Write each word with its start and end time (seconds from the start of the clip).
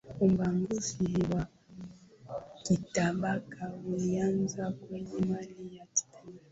ubaguzi 0.25 1.07
wa 1.31 1.43
kitabaka 2.63 3.63
ulianza 3.89 4.71
kwenye 4.79 5.17
meli 5.29 5.65
ya 5.77 5.85
titanic 5.95 6.39